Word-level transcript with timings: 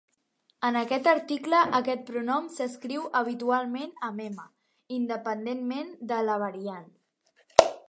En 0.69 0.77
aquest 0.79 1.09
article, 1.11 1.59
aquest 1.79 2.01
pronom 2.07 2.47
s'escriu 2.55 3.05
habitualment 3.21 3.93
amb 4.09 4.25
"m", 4.25 4.41
independentment 4.99 5.95
de 6.13 6.21
la 6.31 6.41
variant. 6.49 6.93